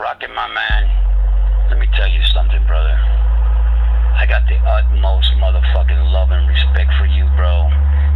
Rocket, 0.00 0.30
my 0.34 0.48
man, 0.48 1.68
let 1.68 1.78
me 1.78 1.86
tell 1.94 2.08
you 2.08 2.24
something, 2.32 2.66
brother. 2.66 2.96
I 4.16 4.24
got 4.26 4.48
the 4.48 4.56
utmost 4.56 5.30
motherfucking 5.32 6.10
love 6.10 6.30
and 6.30 6.48
respect 6.48 6.90
for 6.98 7.04
you, 7.04 7.28
bro. 7.36 7.68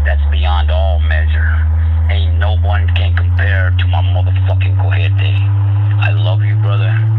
That's 0.06 0.24
beyond 0.30 0.70
all 0.70 0.98
measure. 0.98 1.52
Ain't 2.08 2.38
no 2.38 2.56
one 2.56 2.88
can 2.96 3.14
compare 3.14 3.70
to 3.78 3.86
my 3.86 4.00
motherfucking 4.00 4.80
Cohete. 4.80 6.00
I 6.00 6.12
love 6.12 6.40
you, 6.40 6.56
brother. 6.56 7.13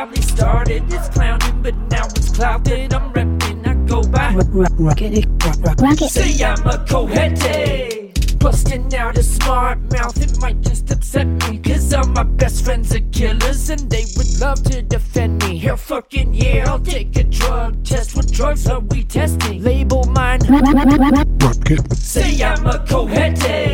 Probably 0.00 0.22
started 0.22 0.92
as 0.94 1.10
clowning, 1.10 1.60
but 1.62 1.76
now 1.90 2.06
it's 2.06 2.30
cloud 2.30 2.64
that 2.64 2.94
I'm 2.94 3.12
repping. 3.12 3.66
I 3.66 3.74
go 3.86 4.02
by. 4.02 4.32
Rocket, 4.32 5.26
rocket, 5.44 5.80
rocket. 5.82 6.08
Say 6.08 6.42
I'm 6.42 6.66
a 6.66 6.78
cohete. 6.88 8.38
Busting 8.38 8.94
out 8.94 9.18
a 9.18 9.22
smart 9.22 9.78
mouth, 9.92 10.16
it 10.22 10.40
might 10.40 10.62
just 10.62 10.90
upset 10.90 11.26
me. 11.26 11.58
Cause 11.58 11.92
all 11.92 12.06
my 12.06 12.22
best 12.22 12.64
friends 12.64 12.94
are 12.94 13.06
killers 13.12 13.68
and 13.68 13.90
they 13.90 14.06
would 14.16 14.40
love 14.40 14.62
to 14.70 14.80
defend 14.80 15.44
me. 15.44 15.58
Hell 15.58 15.76
fucking 15.76 16.32
yeah, 16.32 16.64
I'll 16.66 16.80
take 16.80 17.14
a 17.18 17.24
drug 17.24 17.84
test. 17.84 18.16
What 18.16 18.32
drugs 18.32 18.66
are 18.68 18.80
we 18.80 19.04
testing? 19.04 19.62
Label 19.62 20.04
mine. 20.04 20.40
Rocket. 20.48 21.92
Say 21.92 22.42
I'm 22.42 22.66
a 22.66 22.78
cohete. 22.88 23.69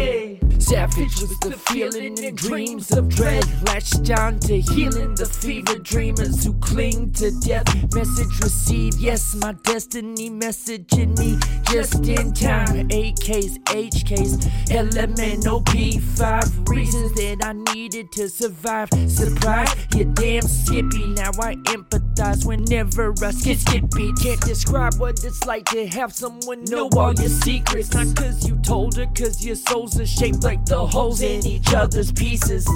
Savage 0.87 1.21
was 1.21 1.39
the 1.41 1.53
feeling 1.53 2.25
and 2.25 2.37
dreams 2.37 2.93
of 2.93 3.09
dread. 3.09 3.45
Latched 3.67 4.09
on 4.11 4.39
to 4.41 4.61
healing 4.61 5.17
the 5.17 5.27
fever 5.27 5.79
dreamers 5.79 6.45
who 6.45 6.55
cling 6.61 7.13
to 7.15 7.33
death. 7.41 7.67
Message 7.93 8.41
received, 8.41 8.99
yes, 8.99 9.35
my 9.35 9.53
destiny 9.65 10.31
messaging 10.31 11.19
me 11.19 11.39
just 11.73 12.07
in 12.07 12.33
time. 12.33 12.89
AKs, 12.91 13.59
HKs, 13.65 14.47
LMNOP. 14.69 16.01
Five 16.17 16.69
reasons 16.69 17.13
that 17.15 17.39
I 17.43 17.53
needed 17.75 18.13
to 18.13 18.29
survive. 18.29 18.89
Surprise, 19.09 19.75
you 19.95 20.05
damn 20.05 20.43
skippy. 20.43 21.07
Now 21.09 21.31
I 21.41 21.57
empathize 21.67 22.06
whenever 22.45 23.13
I 23.23 23.31
skip 23.31 23.59
skippy. 23.59 24.13
Can't 24.23 24.41
describe 24.41 24.95
what 24.99 25.23
it's 25.25 25.45
like 25.45 25.67
to 25.67 25.87
have 25.87 26.13
someone 26.13 26.65
know 26.65 26.89
all 26.97 27.15
your 27.15 27.29
secrets. 27.29 27.93
Not 27.93 28.17
cause 28.17 28.49
you 28.49 28.57
told 28.57 28.97
her, 28.97 29.07
cause 29.07 29.45
your 29.45 29.57
souls 29.57 29.99
are 30.01 30.07
shaped 30.07 30.43
like 30.43 30.65
the 30.67 30.87
holes 30.87 31.21
in 31.21 31.47
each 31.47 31.73
other's 31.75 32.13
pieces. 32.13 32.67